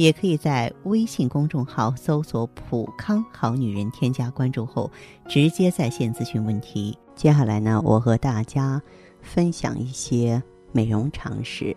[0.00, 4.90] 也可以在微信公众号搜索“普康好女人”，添加关注后
[5.28, 6.96] 直接在线咨询问题。
[7.14, 8.80] 接下来呢，我和大家
[9.20, 11.76] 分享一些美容常识。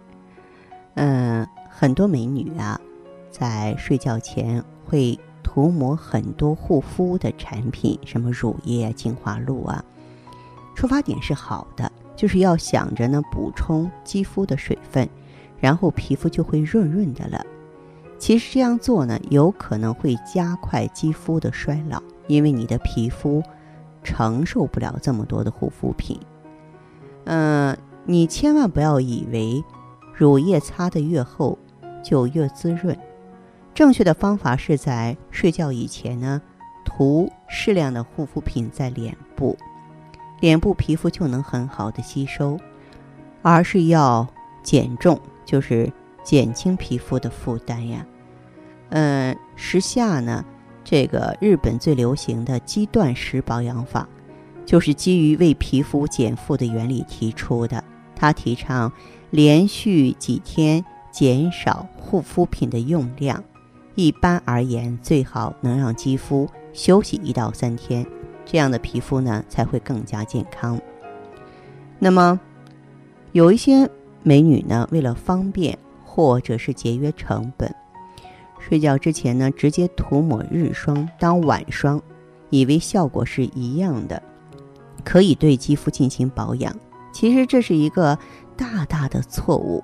[0.93, 2.79] 嗯，很多美女啊，
[3.29, 9.83] 在睡觉前会涂抹很多护肤的产品，什么乳液、精华露啊。
[10.75, 15.09] 出发点是好的，就是要想着呢补充肌肤的水分，
[15.59, 17.45] 然后皮肤就会润润的了。
[18.23, 23.43] 其实这样做呢，有可能会加快肌肤的衰老，因为你的皮肤
[24.01, 26.17] 承受不了这么多的护肤品。
[27.25, 29.61] 嗯，你千万不要以为
[30.13, 31.59] 乳液擦得越厚
[32.01, 32.97] 就越滋润。
[33.73, 36.41] 正确的方法是在睡觉以前呢，
[36.85, 39.57] 涂适量的护肤品在脸部，
[40.39, 42.57] 脸部皮肤就能很好的吸收。
[43.41, 44.25] 而是要
[44.63, 45.91] 减重，就是
[46.23, 48.05] 减轻皮肤的负担呀。
[48.89, 50.43] 嗯，时下呢，
[50.83, 54.07] 这个日本最流行的肌断食保养法，
[54.65, 57.83] 就是基于为皮肤减负的原理提出的。
[58.15, 58.91] 它提倡
[59.31, 63.43] 连续几天减少护肤品的用量，
[63.95, 68.05] 一般而言，最好能让肌肤休息一到三天，
[68.45, 70.79] 这样的皮肤呢才会更加健康。
[71.99, 72.39] 那么，
[73.31, 73.89] 有一些
[74.21, 77.73] 美女呢，为了方便或者是节约成本，
[78.65, 82.01] 睡觉之前呢，直接涂抹日霜当晚霜，
[82.49, 84.23] 以为效果是一样的，
[85.03, 86.73] 可以对肌肤进行保养。
[87.11, 88.17] 其实这是一个
[88.55, 89.83] 大大的错误。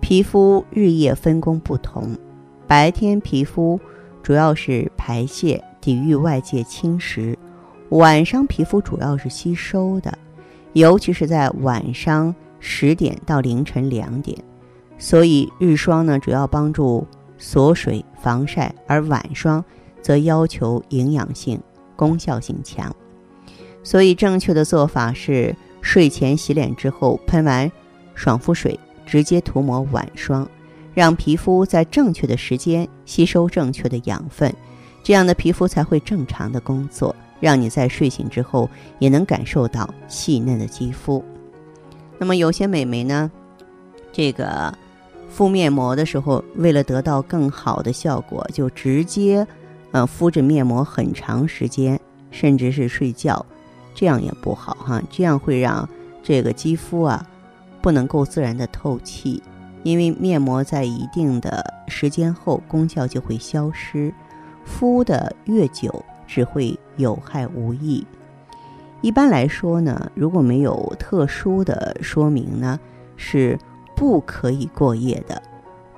[0.00, 2.16] 皮肤日夜分工不同，
[2.66, 3.80] 白天皮肤
[4.22, 7.36] 主要是排泄、抵御外界侵蚀，
[7.88, 10.16] 晚上皮肤主要是吸收的。
[10.74, 14.38] 尤其是在晚上十点到凌晨两点，
[14.98, 17.06] 所以日霜呢主要帮助
[17.38, 19.64] 锁水防晒，而晚霜
[20.00, 21.60] 则要求营养性、
[21.96, 22.94] 功效性强。
[23.82, 27.70] 所以正确的做法是睡前洗脸之后喷完
[28.14, 30.48] 爽肤水，直接涂抹晚霜，
[30.94, 34.54] 让皮肤在正确的时间吸收正确的养分，
[35.02, 37.14] 这样的皮肤才会正常的工作。
[37.40, 41.22] 让你在睡醒之后也能感受到细嫩的肌肤。
[42.16, 43.30] 那么有些美眉呢，
[44.12, 44.72] 这个
[45.28, 49.46] 敷面膜的时候，为了得到更好的效果，就直接
[49.90, 51.98] 呃敷着面膜很长时间，
[52.30, 53.44] 甚至是睡觉，
[53.94, 55.02] 这样也不好哈。
[55.10, 55.88] 这样会让
[56.22, 57.26] 这个肌肤啊
[57.82, 59.42] 不能够自然的透气，
[59.82, 64.12] 因为面膜在一定的时间后功效就会消失，
[64.64, 66.04] 敷的越久。
[66.26, 68.04] 只会有害无益。
[69.02, 72.80] 一般来说呢，如果没有特殊的说明呢，
[73.14, 73.58] 是
[73.94, 75.42] 不可以过夜的。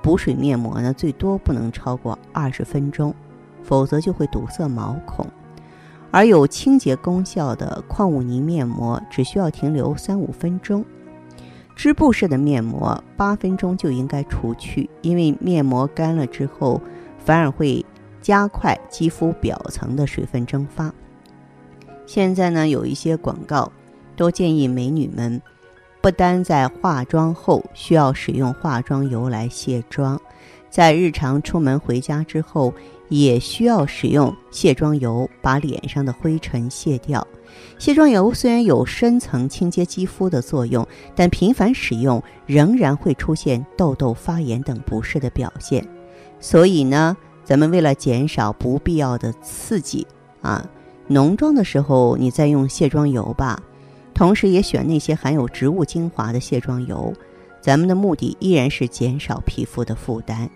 [0.01, 3.13] 补水面膜呢，最多不能超过二十分钟，
[3.63, 5.25] 否则就会堵塞毛孔。
[6.11, 10.85] 而有清洁功效的矿物泥面膜，只需要停留三五分钟。
[11.75, 16.81] 织布式的面膜，八分钟就应该除去，因为面膜干了之后，
[17.17, 17.85] 反而会。
[18.19, 20.93] 加快肌肤表层的水分蒸发。
[22.05, 23.71] 现在呢，有一些广告
[24.17, 25.41] 都建议美女们，
[26.01, 30.19] 不单在化妆后需要使用化妆油来卸妆，
[30.69, 32.73] 在日常出门回家之后，
[33.09, 37.25] 也需要使用卸妆油把脸上的灰尘卸掉。
[37.77, 45.85] 卸妆油虽然有深层清洁肌肤的作用，但频繁使用仍然会出现痘痘、发炎等不适的表现。
[46.39, 47.15] 所以呢。
[47.47, 50.05] 咱们为了减少不必要的刺激
[50.41, 50.69] 啊，
[51.07, 53.57] 浓妆的时候你再用卸妆油吧，
[54.17, 57.13] 同时也选那些含有植物精华的卸妆油。
[57.61, 60.49] 咱们的目的依然是减少皮肤的负担。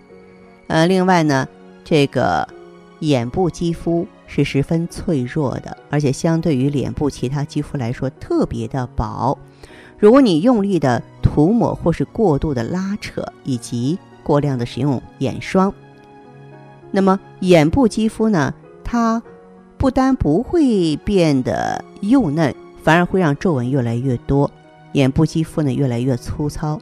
[0.66, 1.46] 呃，另外呢，
[1.84, 2.48] 这个
[2.98, 9.38] 眼部肌肤是十分脆弱的，而且相对于脸部其他肌肤来说特别的薄。
[9.96, 15.72] 如果你用力的涂抹或是过度的拉扯，以及过量的使用眼霜。
[16.90, 18.52] 那么眼部肌肤呢？
[18.82, 19.22] 它
[19.78, 24.50] 不单不会变得幼嫩，反而会让皱纹越来越多，
[24.92, 26.78] 眼部肌肤呢越来越粗糙。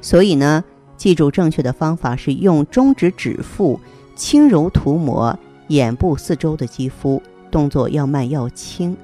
[0.00, 0.64] 所以呢，
[0.96, 3.78] 记住正确的方法是用中指指腹
[4.14, 5.38] 轻柔涂抹
[5.68, 8.96] 眼部四周的肌肤，动作要慢要轻。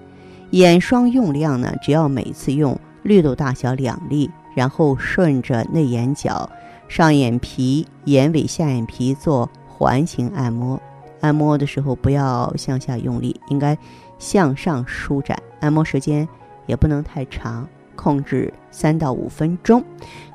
[0.51, 6.49] 眼霜用量呢，只要每次用绿豆大小两粒，然后顺着内眼角、
[6.89, 10.81] 上眼皮、眼尾、下眼皮做环形按摩。
[11.21, 13.77] 按摩的时候不要向下用力，应该
[14.19, 15.37] 向上舒展。
[15.61, 16.29] 按摩时间
[16.67, 19.83] 也不能太长，控制三到五分钟。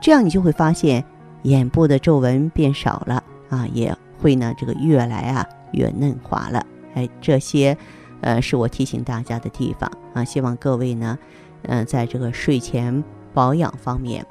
[0.01, 1.03] 这样你就会发现
[1.44, 6.65] 眼部的皱纹变少了啊，也会呢这个越来啊越嫩滑了。
[6.95, 7.77] 哎，这些。
[8.23, 11.18] 呃，是我提醒大家的地方啊，希望各位呢，
[11.63, 13.03] 嗯，在这个睡前
[13.33, 14.24] 保养方面，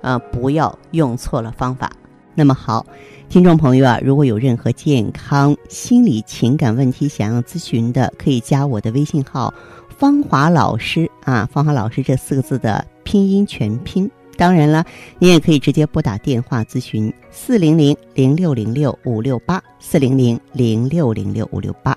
[0.00, 1.92] 呃，不要用错了方法。
[2.34, 2.86] 那么好，
[3.28, 9.52] 听众朋友啊，如果有任何健康、心理、情感问题想要咨询的，可以加我的微信号
[9.98, 14.10] “芳华老师”啊，“芳华老师”这四个字的拼音全拼。
[14.36, 14.84] 当然了，
[15.18, 21.96] 你也可以直接拨打电话咨询：四零零零六零六五六八，四零零零六零六五六八。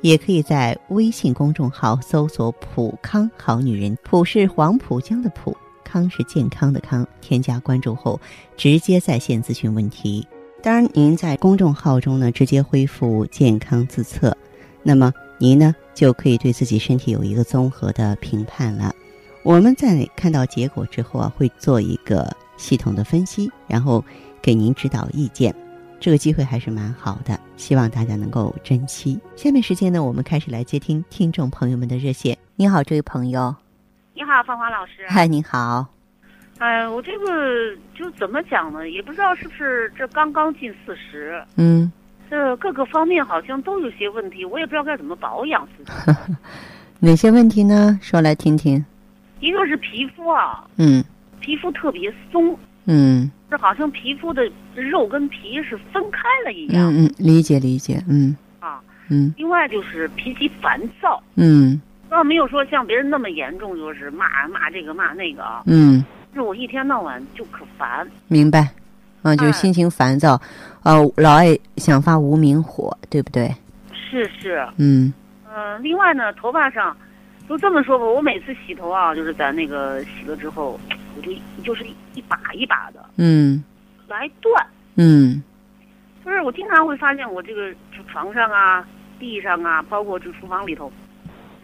[0.00, 7.04] 也可以在微信公众号搜索“普康好女人”，普是黄浦江的浦，康是健康的康。
[7.20, 8.20] 添加关注后，
[8.56, 10.24] 直接在线咨询问题。
[10.62, 14.36] 当然，您在公众号中呢，直接恢复健康自测，
[14.82, 18.92] 那么您呢就可以对自己身体有一个综合的评判了。
[19.44, 24.04] 我们在看到结果之后啊，会做一个系统的分析，然后
[24.42, 25.54] 给您指导意见。
[26.00, 29.18] 这个机会还是蛮好的，希望大家能够珍惜。
[29.36, 32.36] 下面时间呢，我们开始来接听听众朋友们的热线。
[32.56, 33.54] 你好，这位朋友。
[34.14, 35.06] 你好，芳华老师。
[35.08, 35.86] 嗨，你好。
[36.58, 38.88] 哎，我这个就怎么讲呢？
[38.88, 41.40] 也不知道是不是这刚刚进四十。
[41.56, 41.90] 嗯。
[42.30, 45.90] 这各个方面好像都有些问题，我也不知道该怎么保养自己。
[47.00, 47.98] 哪些问题呢？
[48.02, 48.84] 说来听听。
[49.40, 50.64] 一个是皮肤啊。
[50.76, 51.02] 嗯。
[51.40, 52.58] 皮肤特别松。
[52.86, 53.30] 嗯。
[53.50, 54.42] 这好像皮肤的
[54.74, 56.92] 肉跟皮是分开了一样。
[56.92, 58.36] 嗯嗯，理解理解，嗯。
[58.58, 58.80] 啊。
[59.08, 59.32] 嗯。
[59.36, 61.22] 另外就是脾气烦躁。
[61.36, 61.80] 嗯。
[62.10, 65.62] 倒没有说像别人那么严重，就是骂骂这个骂那个啊。
[65.66, 66.04] 嗯。
[66.34, 68.06] 是我一天到晚就可烦。
[68.26, 68.68] 明白。
[69.22, 70.40] 啊，就是心情烦躁，
[70.82, 73.54] 呃，老爱想发无名火，对不对？
[73.92, 74.66] 是是。
[74.76, 75.12] 嗯。
[75.54, 76.96] 嗯，另外呢，头发上，
[77.48, 80.78] 就这么说吧，我每次洗头啊，就是在那个洗了之后。
[81.16, 81.32] 我就
[81.64, 81.84] 就是
[82.14, 83.60] 一把一把的，嗯，
[84.06, 85.42] 来断，嗯，
[86.24, 87.74] 就是我经常会发现我这个
[88.08, 88.86] 床上啊、
[89.18, 90.92] 地上啊，包括这厨房里头，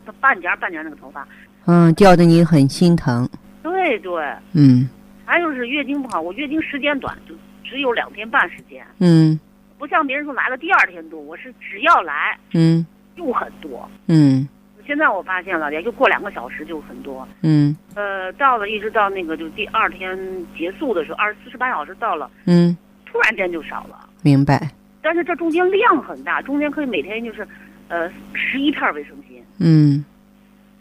[0.05, 1.25] 它半截半截那个头发，
[1.67, 3.29] 嗯，掉的你很心疼。
[3.63, 4.89] 对对，嗯，
[5.25, 7.35] 还有是月经不好，我月经时间短，就
[7.75, 9.37] 只有两天半时间，嗯，
[9.77, 12.87] 不像别人说来了第二天多，我是只要来，嗯，
[13.17, 14.49] 就很多，嗯。
[14.87, 17.27] 现在我发现了，也就过两个小时就很多。
[17.43, 17.77] 嗯。
[17.97, 20.17] 呃，到了一直到那个就第二天
[20.57, 22.31] 结束的时候，二十四十八小时到了。
[22.45, 22.77] 嗯。
[23.07, 24.09] 突然间就少了。
[24.23, 24.71] 明白。
[25.03, 27.45] 但是这中间量很大，中间可以每天就是，
[27.89, 29.43] 呃，十一片卫生巾。
[29.59, 30.05] 嗯。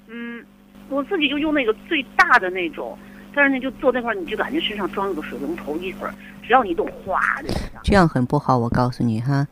[0.08, 0.46] 嗯，
[0.90, 2.96] 我自己就用那个最大的那种，
[3.34, 7.50] 但是呢，就坐那块儿你就感觉身上装了个水龙头，一会儿只要你动，哗的。
[7.84, 9.48] 这样很不好，我告诉你哈，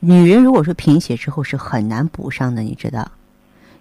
[0.00, 3.10] 女人如果说贫血之后是很难补上的，你知道。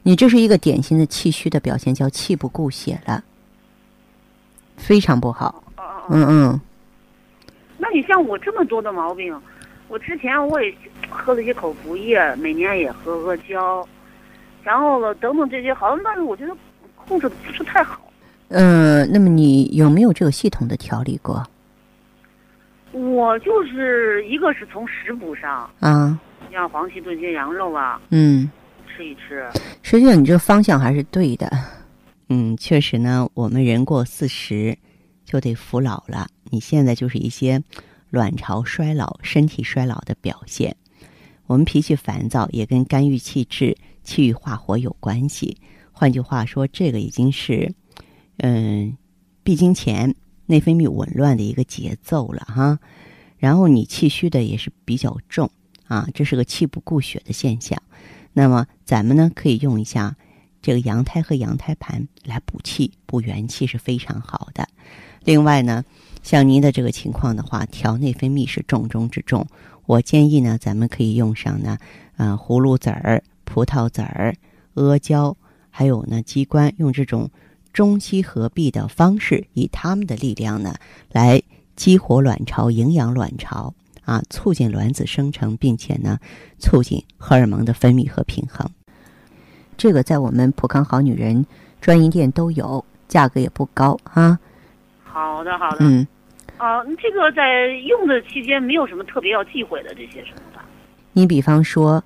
[0.04, 3.24] 你这是一个典型的气虚的表现，叫气不固血了，
[4.78, 5.64] 非常不好。
[6.10, 6.62] 嗯嗯。
[7.78, 9.40] 那你像我这么多的毛病，
[9.88, 10.74] 我之前我也
[11.10, 13.88] 喝了一些口服液，每年也喝阿胶，
[14.64, 16.56] 然后了等等这些，好像但是我觉得
[16.96, 18.11] 控制的不是太好。
[18.52, 21.44] 嗯，那么你有没有这个系统的调理过？
[22.92, 26.20] 我就是一个是从食补上啊，
[26.52, 28.00] 像黄芪炖些羊肉啊。
[28.10, 28.50] 嗯。
[28.94, 29.48] 吃一吃，
[29.84, 31.50] 实际上你这个方向还是对的。
[32.28, 34.78] 嗯，确实呢，我们人过四十
[35.24, 36.28] 就得服老了。
[36.50, 37.64] 你现在就是一些
[38.10, 40.76] 卵巢衰老、身体衰老的表现。
[41.48, 45.56] 我们脾气烦躁也跟肝郁气滞、气郁化火有关系。
[45.94, 47.74] 换句话说，这个已经是
[48.42, 48.98] 嗯
[49.44, 50.14] 闭经前
[50.46, 52.80] 内分泌紊乱的一个节奏了哈。
[53.38, 55.50] 然后你气虚的也是比较重
[55.88, 57.82] 啊，这是个气不固血的现象。
[58.34, 60.16] 那么咱们呢，可以用一下
[60.62, 64.68] 这个羊胎和羊胎盘来补气、补元气是非常好的。
[65.24, 65.84] 另外呢，
[66.22, 69.46] 像您的这个情况的话，调内分泌是重中之重。
[69.88, 71.78] 我建议呢，咱们可以用上呢，
[72.18, 74.36] 呃，葫芦籽儿、葡萄籽儿、
[74.76, 75.36] 阿胶，
[75.72, 77.30] 还有呢，鸡冠，用这种
[77.74, 80.76] 中西合璧的方式，以他们的力量呢，
[81.12, 81.42] 来
[81.76, 83.74] 激活卵巢、营养卵巢。
[84.04, 86.18] 啊，促进卵子生成，并且呢，
[86.58, 88.68] 促进荷尔蒙的分泌和平衡。
[89.78, 91.46] 这个在我们普康好女人
[91.80, 94.38] 专营店都有，价格也不高啊。
[95.04, 95.78] 好的，好的。
[95.82, 96.06] 嗯。
[96.58, 100.66] 啊，这个在用的期间没有什么特别要忌讳的这些什么吧？
[101.14, 102.04] 你比方说，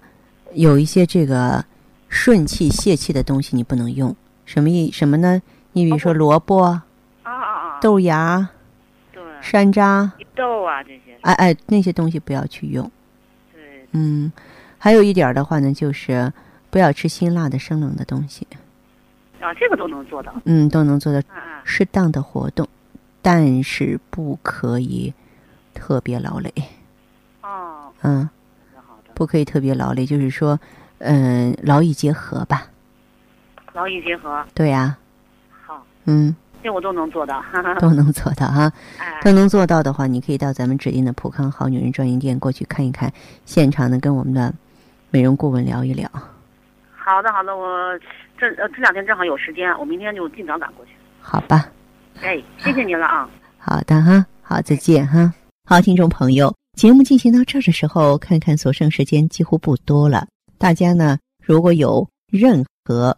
[0.53, 1.63] 有一些这个
[2.09, 4.13] 顺气泄气的东西你不能用
[4.45, 5.41] 什么意什么呢？
[5.73, 6.85] 你比如说萝卜、啊
[7.23, 8.47] 啊啊，豆芽、
[9.11, 12.89] 对，山楂，豆啊这些，哎哎，那些东西不要去用。
[13.51, 14.31] 对，嗯，
[14.77, 16.31] 还有一点儿的话呢，就是
[16.69, 18.47] 不要吃辛辣的生冷的东西。
[19.41, 20.33] 啊，这个都能做到。
[20.45, 21.21] 嗯，都能做到
[21.63, 22.67] 适当的活动，
[23.21, 25.13] 但是不可以
[25.73, 26.53] 特别劳累。
[27.41, 28.29] 哦，嗯，
[29.13, 30.57] 不可以特别劳累，就是说，
[30.99, 32.67] 嗯、劳逸结合吧。
[33.75, 34.97] 劳逸结合，对呀、
[35.65, 37.41] 好，嗯，这我都能做到。
[37.41, 38.71] 哈哈，都能做到哈。
[38.97, 43.11] 哎，都能做到的话，你可以到咱们指定的普康好女人专营店过去看一看，
[43.43, 44.53] 现场呢跟我们的
[45.11, 46.09] 美容顾问聊一聊。
[46.95, 47.67] 好的好的，我
[48.37, 50.91] 这呃这两天正好有时间，我明天就尽早赶过去。
[51.19, 51.69] 好吧，
[52.21, 53.29] 哎，谢谢您了啊。
[53.57, 55.33] 好的哈，好，再见哈。
[55.67, 60.25] 好，听众朋友，节目进行到这儿的时候，看看所剩时间几乎不多了。
[60.57, 63.17] 大家呢，如果有任何